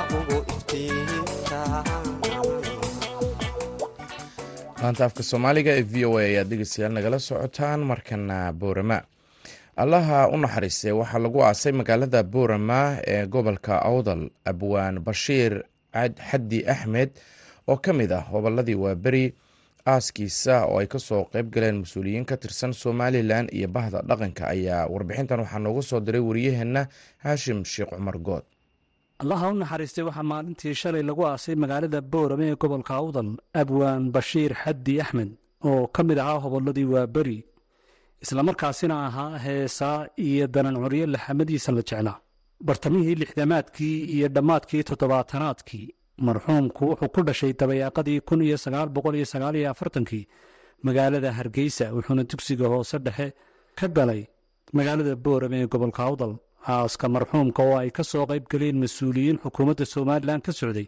laanta 4.81 5.03
afka 5.07 5.23
soomaaliga 5.29 5.71
ee 5.79 5.81
v 5.93 6.05
o 6.09 6.17
a 6.17 6.21
ayaad 6.29 6.47
dhegeystayaal 6.51 6.93
nagala 6.97 7.19
socotaan 7.29 7.79
markana 7.91 8.37
boorama. 8.61 8.97
Allaha 9.83 10.19
u 10.33 10.37
naxariistay 10.43 10.91
waxaa 11.01 11.19
lagu 11.25 11.39
aasay 11.47 11.71
magaalada 11.79 12.21
boorama 12.33 12.81
ee 13.13 13.25
gobolka 13.33 13.75
awdal 13.89 14.23
abwaan 14.51 14.95
bashiir 15.07 15.53
xaddi 16.29 16.59
axmed 16.73 17.09
oo 17.71 17.77
ka 17.85 17.91
mid 17.93 18.11
ah 18.11 18.23
hobolladii 18.31 18.75
waaberi 18.83 19.25
aaskiisa 19.93 20.55
oo 20.69 20.77
ay 20.81 20.87
ka 20.93 20.99
soo 20.99 21.23
qeyb 21.33 21.47
galeen 21.53 21.77
mas'uuliyiin 21.83 22.25
ka 22.29 22.35
tirsan 22.37 22.73
somalilan 22.73 23.47
iyo 23.57 23.67
bahda 23.67 24.01
dhaqanka 24.09 24.43
ayaa 24.53 24.87
warbixintan 24.93 25.39
waxaa 25.43 25.59
noogu 25.65 25.81
soo 25.89 25.99
diray 25.99 26.21
wariyaheenna 26.29 26.87
haashim 27.23 27.59
sheekh 27.65 27.89
cumar 27.95 28.17
good 28.27 28.43
allaha 29.23 29.45
u 29.51 29.55
naxariistay 29.61 30.03
waxaa 30.09 30.27
maalintii 30.31 30.73
shalay 30.81 31.03
lagu 31.09 31.21
aasay 31.29 31.55
magaalada 31.63 31.99
boorame 32.13 32.45
ee 32.51 32.57
gobolka 32.63 32.93
awdal 33.01 33.29
abwaan 33.61 34.03
bashiir 34.15 34.51
xaddi 34.63 34.93
axmed 35.03 35.29
oo 35.69 35.81
ka 35.95 36.01
mid 36.07 36.17
ahaa 36.23 36.39
hobolladii 36.45 36.87
waaberi 36.93 37.37
islamarkaasina 38.23 38.95
ahaa 39.07 39.37
heesaa 39.45 39.99
iyo 40.27 40.45
danan 40.55 40.75
curyo 40.83 41.05
laxamadiisa 41.13 41.71
la 41.77 41.81
jeclaa. 41.89 42.17
Bartamihii 42.67 43.15
lixdamaadkii 43.21 43.95
iyo 44.15 44.27
dhammaadkii 44.35 44.83
toddobaatanaadkii 44.89 45.85
marxuumku 46.27 46.83
wuxuu 46.89 47.09
ku 47.15 47.19
dhashay 47.27 47.53
dabayaaqadii 47.59 48.19
kun 48.27 48.41
iyo 48.47 48.57
sagaal 48.63 48.89
boqol 48.95 49.15
iyo 49.19 49.25
sagaal 49.33 49.55
iyo 49.59 49.67
afartankii. 49.73 50.25
Magaalada 50.85 51.29
hargeysa 51.37 51.85
wuxuuna 51.95 52.23
dugsiga 52.29 52.67
hoose 52.73 52.97
dhexe 53.05 53.27
ka 53.79 53.87
galay 53.95 54.21
magaalada 54.77 55.13
boorame 55.25 55.57
ee 55.63 55.67
gobolka 55.73 56.01
awdal 56.09 56.33
aaska 56.67 57.09
marxuumka 57.09 57.61
oo 57.63 57.77
ay 57.77 57.89
ka 57.91 58.03
soo 58.03 58.25
qayb 58.29 58.45
galeen 58.51 58.77
mas'uuliyiin 58.83 59.37
xukuumadda 59.43 59.85
somalilan 59.85 60.41
ka 60.41 60.51
socday 60.51 60.87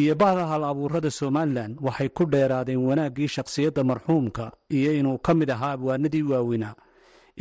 iyo 0.00 0.14
bahda 0.14 0.46
hal 0.50 0.64
abuurada 0.64 1.10
somalilan 1.10 1.76
waxay 1.86 2.08
ku 2.08 2.24
dheeraadeen 2.32 2.82
wanaaggii 2.88 3.28
shakhsiyadda 3.36 3.82
marxuumka 3.90 4.44
iyo 4.78 4.90
inuu 5.00 5.18
ka 5.18 5.34
mid 5.34 5.50
ahaa 5.50 5.72
abwaanadii 5.76 6.22
waaweynaa 6.30 6.74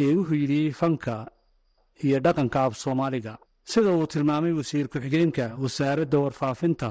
ee 0.03 0.13
u 0.15 0.23
hiiliyey 0.29 0.71
fanka 0.71 1.13
iyo 2.03 2.19
dhaqanka 2.19 2.63
af 2.63 2.73
soomaaliga. 2.77 3.37
Sida 3.71 3.91
uu 3.91 4.07
tilmaamay 4.07 4.51
wasiir 4.59 4.87
ku-xigeenka 4.87 5.45
wasaaradda 5.61 6.17
warfaafinta 6.19 6.89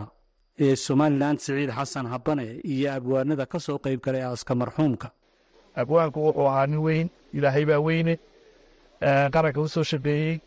ee 0.64 0.77
somalilan 0.77 1.37
siciid 1.38 1.71
xasan 1.79 2.07
habane 2.07 2.47
iyo 2.73 2.92
abwaanada 2.92 3.47
ka 3.47 3.59
soo 3.61 3.79
qayb 3.85 4.01
galay 4.05 4.23
aaska 4.23 4.55
marxuumka. 4.55 5.09
Abwaanku 5.81 6.18
wuxuu 6.27 6.47
ahaa 6.51 6.66
nin 6.66 6.79
weyn 6.87 7.09
ilaahay 7.33 7.64
baa 7.71 7.81
weyne 7.87 8.14
qaranka 9.35 9.61
u 9.61 9.68
soo 9.68 9.83
shaqeeyey 9.90 10.40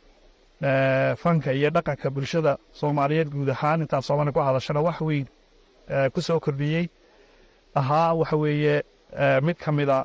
fanka 1.21 1.52
iyo 1.54 1.69
dhaqanka 1.76 2.10
bulshada 2.15 2.58
soomaaliyeed 2.80 3.30
guud 3.34 3.50
ahaan 3.50 3.82
intaan 3.82 4.02
soomaali 4.02 4.32
ku 4.32 4.39
hadashana 4.39 4.82
wax 4.88 5.02
weyn 5.02 5.28
ku 6.13 6.21
soo 6.21 6.39
kordhiyey 6.39 6.86
ahaa 7.76 8.13
waxa 8.13 8.36
weeye 8.38 8.76
mid 9.41 9.58
ka 9.58 9.71
mida 9.71 9.97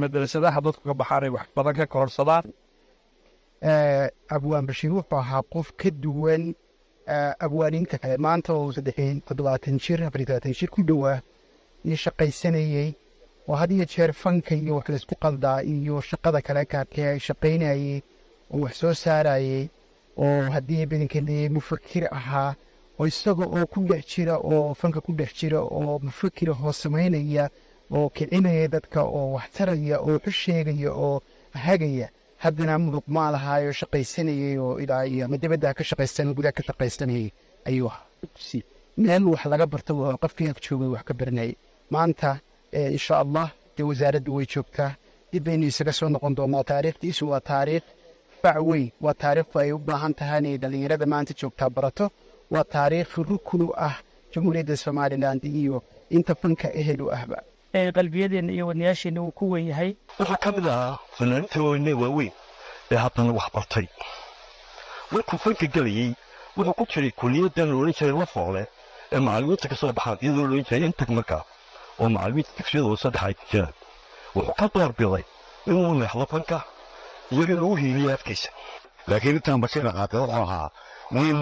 madrasadaha 0.00 0.60
dadku 0.66 0.82
ka 0.88 0.94
baxaan 0.94 1.22
ay 1.24 1.30
wax 1.36 1.46
badan 1.56 1.74
ka 1.74 1.86
kororsadaan 1.86 2.44
abwaan 4.36 4.66
bashiir 4.66 4.92
wuxuu 4.92 5.18
ahaa 5.18 5.42
qof 5.52 5.72
ka 5.76 5.90
duwan 5.90 6.54
abwaaniinta 7.44 7.98
kale. 7.98 8.16
Maanta 8.18 8.52
oo 8.54 8.72
saddexiin 8.72 9.20
toddobaatan 9.26 9.78
jir 9.78 10.02
afar 10.06 10.20
jir 10.58 10.70
ku 10.70 10.82
dhowaa 10.82 11.20
iyo 11.84 11.96
shaqaysanayey. 11.96 12.94
Oo 13.48 13.54
had 13.56 13.70
iyo 13.72 13.84
jeer 13.84 14.12
fanka 14.12 14.54
iyo 14.54 14.76
wax 14.76 14.88
laysku 14.88 15.14
qaldaa 15.22 15.62
iyo 15.62 16.00
shaqada 16.00 16.40
kale 16.42 16.64
kaarkee 16.64 17.06
ay 17.12 17.18
shaqaynayey 17.18 18.02
oo 18.52 18.58
wax 18.64 18.74
soo 18.80 18.94
saarayey 19.04 19.68
oo 20.24 20.40
haddii 20.54 20.86
badankeedayey 20.90 21.48
mufakir 21.56 22.04
ahaa 22.18 22.54
oo 22.98 23.06
isaga 23.06 23.44
oo 23.56 23.66
ku 23.72 23.80
dhex 23.90 24.04
jira 24.12 24.34
oo 24.52 24.74
fanka 24.80 25.00
ku 25.06 25.12
dhex 25.18 25.30
jira 25.40 25.60
oo 25.60 25.98
mufakira 26.06 26.52
oo 26.64 26.72
samaynaya 26.82 27.44
oo 27.96 28.08
kicinaya 28.16 28.68
dadka 28.74 29.00
oo 29.18 29.32
wax 29.36 29.48
taraya 29.56 29.96
oo 30.06 30.18
xu 30.24 30.30
sheegaya 30.42 30.90
oo 31.06 31.16
hagaya 31.64 32.08
haddana 32.42 32.78
muduq 32.84 33.06
maa 33.14 33.30
lahaayo 33.34 33.72
shaqaysanayey 33.80 34.58
oo 34.64 34.78
ilaa 34.82 35.04
iyo 35.06 35.24
ama 35.24 35.36
dibadda 35.42 35.74
ka 35.74 35.82
shaqaysan 35.84 36.34
gudaha 36.36 36.52
ka 36.58 36.62
shaqaysanayey 36.68 37.28
ayuu 37.68 37.88
ahaa. 37.88 38.06
Meel 38.96 39.24
wax 39.32 39.44
laga 39.52 39.66
barta 39.66 39.94
waa 39.94 40.16
qofkii 40.22 40.48
ag 40.52 40.58
joogay 40.64 40.88
wax 40.94 41.02
ka 41.08 41.14
baranayay 41.14 41.54
maanta 41.90 42.30
insha 42.96 43.14
allah 43.24 43.48
dee 43.76 43.84
wasaaraddu 43.90 44.34
way 44.36 44.46
joogtaa. 44.54 44.90
Dib 45.32 45.44
baynu 45.46 45.66
isaga 45.72 45.92
soo 45.92 46.08
noqon 46.08 46.34
doonaa 46.36 46.64
taariikhdiisu 46.70 47.24
waa 47.30 47.40
taariikh 47.40 47.86
fac 48.42 48.56
weyn 48.70 48.90
waa 49.04 49.14
taariikhdu 49.22 49.58
ay 49.62 49.70
u 49.72 49.78
baahan 49.78 50.14
tahay 50.14 50.38
inay 50.40 50.56
dhallinyarada 50.62 51.06
maanta 51.12 51.32
joogtaa 51.40 51.70
barato. 51.76 52.10
Waa 52.54 52.64
taariikh 52.74 53.12
rukunu 53.28 53.66
ah 53.88 53.94
jamhuuriyadda 54.34 54.76
somalilan 54.76 55.38
iyo 55.60 55.82
inta 56.16 56.34
fanka 56.34 56.68
ehel 56.80 57.00
u 57.02 57.08
ahba. 57.18 57.38
Qalbiyadeenna 57.96 58.52
iyo 58.52 58.64
wadnayaasheenna 58.70 59.20
uu 59.22 59.30
ku 59.38 59.44
wen 59.52 59.66
yahay. 59.70 59.90
Waxaa 60.18 60.36
ka 60.44 60.52
mid 60.56 60.66
ahaa 60.74 60.98
fanaaniinta 61.18 61.58
waaweynee 61.62 61.96
waaweyn 62.02 62.32
ee 62.92 62.96
haddana 63.04 63.32
wax 63.38 63.46
bartay 63.54 63.86
markuu 65.12 65.38
fanka 65.44 65.66
gelayey 65.74 66.10
wuxuu 66.56 66.74
ku 66.78 66.84
jiray 66.92 67.10
kuliyaddan 67.20 67.68
la 67.70 67.74
odhan 67.80 67.94
jiray 67.98 68.14
lafoole 68.20 68.62
ee 69.12 69.18
macallimiinta 69.26 69.68
ka 69.68 69.76
soo 69.80 69.92
baxaan 69.98 70.18
iyadoo 70.22 70.44
la 70.46 70.52
odhan 70.52 70.64
jiray 70.68 70.84
intag 70.88 71.08
markaa 71.18 71.42
oo 72.00 72.08
macallimiinta 72.14 72.50
dugsiyada 72.58 72.86
hoose 72.88 73.08
dhexa 73.14 73.26
ay 73.28 73.34
ku 73.40 73.44
jiraan 73.52 73.74
wuxuu 74.36 74.54
ka 74.60 74.66
doorbiday 74.74 75.24
inuu 75.66 75.94
leexdo 76.00 76.26
fanka 76.32 76.58
in 77.32 77.54
lagu 77.56 77.76
hiiliyo 77.76 78.10
afkiisa 78.14 78.48
laakiin 79.08 79.36
intaan 79.38 79.60
bashiir 79.64 79.84
qaatay 79.98 80.20
wuxuu 80.20 80.42
ahaa 80.42 80.68
nin 81.10 81.38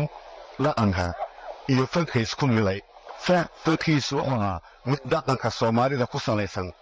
dhaqanka 0.64 1.07
iyo 1.72 1.85
fanka 1.94 2.16
isku 2.24 2.46
milay 2.46 2.81
fankiisu 3.64 4.16
wuxuu 4.16 4.35
ahaa 4.37 4.61
mid 4.90 5.00
dhaqanka 5.12 5.50
soomaalida 5.59 6.07
ku 6.07 6.18
salaysan 6.26 6.72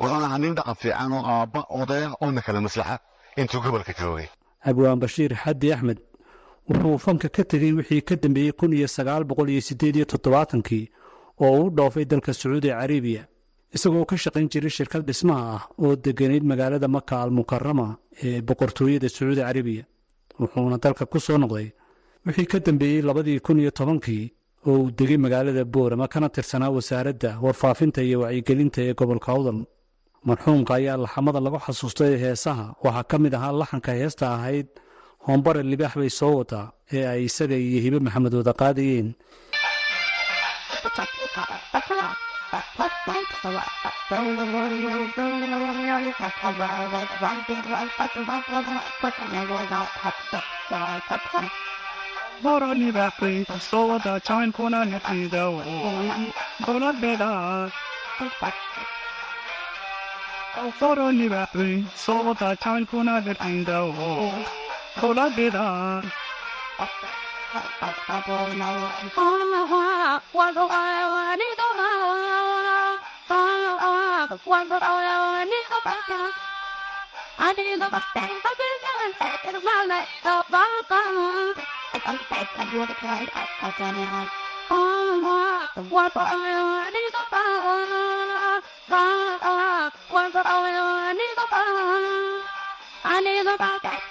wuxuu 0.00 0.16
ahaa 0.24 0.38
nin 0.38 0.54
dhaqan 0.58 0.74
fiican 0.82 1.12
oo 1.12 1.22
aabba 1.34 1.60
odaya 1.80 2.08
oona 2.20 2.40
kala 2.46 2.60
maslaxa 2.66 2.96
intuu 3.40 3.60
gobolka 3.64 3.92
joogay 4.00 4.28
abwaan 4.70 4.98
bashiir 5.02 5.32
xaddi 5.42 5.72
axmed 5.74 5.98
wuxuu 6.68 6.98
fanka 7.04 7.28
ka 7.36 7.42
tegey 7.50 7.72
wixii 7.78 8.02
ka 8.08 8.14
dambeeyey 8.22 8.52
kun 8.52 8.72
iyo 8.72 8.88
sagaal 8.96 9.24
boqol 9.24 9.48
iyo 9.54 9.60
siddeed 9.68 9.96
iyo 9.96 10.04
toddobaatankii 10.12 10.84
oo 11.44 11.52
uu 11.60 11.70
dhoofay 11.76 12.04
dalka 12.04 12.34
sacuudi 12.34 12.68
carabiya 12.68 13.22
isagoo 13.76 14.04
ka 14.10 14.16
shaqayn 14.24 14.48
jiray 14.52 14.72
shirkad 14.78 15.02
dhismaha 15.08 15.44
ah 15.56 15.62
oo 15.84 15.92
degganayd 16.04 16.44
magaalada 16.50 16.88
maka 16.96 17.14
almukarama 17.24 17.88
ee 18.26 18.40
boqortooyada 18.48 19.08
sacuudi 19.14 19.42
carabiya 19.48 19.84
wuxuuna 20.40 20.76
dalka 20.84 21.04
ku 21.12 21.18
soo 21.26 21.38
noqday 21.42 21.66
wixii 22.26 22.48
ka 22.52 22.58
dambeeyey 22.66 23.02
labadii 23.08 23.38
kun 23.46 23.58
iyo 23.62 23.70
tobankii 23.78 24.24
oo 24.68 24.76
uu 24.82 24.90
degay 24.98 25.18
magaalada 25.24 25.62
boorama 25.74 26.06
kana 26.12 26.28
tirsanaa 26.34 26.70
wasaaradda 26.76 27.30
warfaafinta 27.44 28.00
iyo 28.08 28.16
wacyigelinta 28.24 28.80
ee 28.86 28.94
gobolka 29.00 29.28
awdal 29.36 29.60
marxuumka 30.28 30.72
ayaa 30.78 30.96
laxamada 31.04 31.40
lagu 31.46 31.58
xasuustay 31.66 32.12
heesaha 32.24 32.66
waxaa 32.84 33.08
ka 33.10 33.16
mid 33.24 33.32
ahaa 33.38 33.52
laxanka 33.60 33.90
heesta 34.00 34.24
ahayd 34.36 34.68
hoombare 35.26 35.60
libaax 35.72 35.94
bay 36.00 36.10
soo 36.20 36.32
wadaa 36.40 36.66
ee 36.96 37.04
ay 37.12 37.20
isaga 37.28 37.56
iyo 37.66 37.78
hibe 37.84 37.98
maxamed 38.06 38.32
wada 38.40 38.52
qaadayeen 38.60 39.08
Moroni 52.42 52.90
vapri, 52.92 53.44
so 53.60 53.98
da 53.98 54.18
time 54.18 54.52
kuna 54.52 54.84
netido, 54.84 55.62
kuna 56.64 56.92
beda. 56.92 57.70
Moroni 60.80 61.28
vapri, 61.28 61.84
so 61.96 62.34
da 62.34 62.54
time 67.48 67.98
kuna 68.28 68.66
netido, 71.36 71.68
kuna 93.58 94.07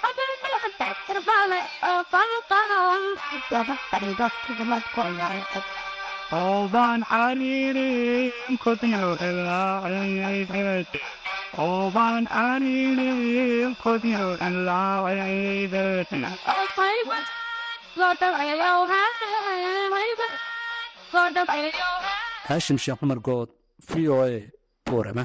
kudyo 13.82 14.26
ela 14.40 15.04
ayaydet. 15.08 16.10
haashim 22.48 22.78
sheekh 22.84 22.98
cumar 23.00 23.20
good 23.28 23.48
v 23.88 24.08
o 24.08 24.16
a 24.24 24.32
boorama 24.86 25.24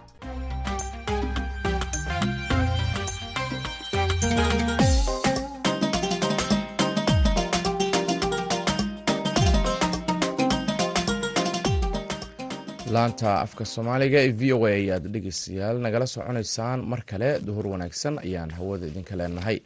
laanta 12.95 13.29
afka 13.45 13.63
soomaaliga 13.73 14.19
ee 14.27 14.31
v 14.39 14.53
o 14.53 14.65
a 14.65 14.71
ayaad 14.79 15.05
dhegeystayaal 15.13 15.77
nagala 15.85 16.05
soconaysaan. 16.15 16.79
Mar 16.91 17.01
kale 17.09 17.29
duhur 17.47 17.65
wanaagsan 17.73 18.15
ayaan 18.25 18.51
hawada 18.57 18.85
idinka 18.91 19.13
leenahay. 19.19 19.57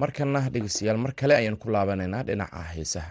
Markana 0.00 0.40
dhegeystayaal 0.54 0.98
mar 1.04 1.12
kale 1.20 1.34
ayaan 1.40 1.56
ku 1.62 1.66
laabanaynaa 1.74 2.22
dhinaca 2.28 2.62
heesaha 2.74 3.10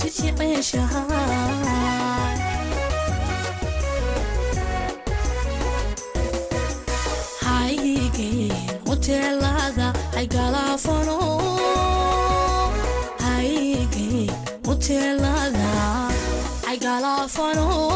cabsiji 0.00 0.32
ceeshahaygen 7.56 8.52
uteelada 8.92 9.92
haygalaafano 10.14 11.16
haygen 13.24 14.30
uteelada 14.72 15.70
haygalaafano 16.66 17.95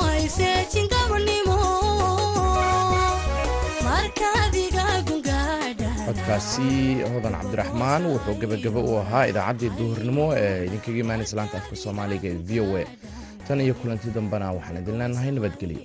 markaasi 6.35 7.03
hodan 7.13 7.33
cabdiraxmaan 7.35 8.03
wuxuu 8.07 8.35
gebagabo 8.41 8.79
u 8.91 8.93
ahaa 9.03 9.25
idaacaddii 9.31 9.71
duhurnimo 9.79 10.25
ee 10.41 10.65
idinkaga 10.67 10.99
imaanaysa 11.03 11.35
laanta 11.37 11.57
afka 11.61 11.75
soomaaliga 11.83 12.27
ee 12.31 12.39
v 12.47 12.51
o 12.63 12.77
a. 12.81 12.83
Tan 13.47 13.59
iyo 13.61 13.73
kulanti 13.79 14.07
dambena 14.15 14.47
waxaan 14.57 14.77
idin 14.81 14.97
leenahay 15.01 15.31
nabadgelyo. 15.37 15.81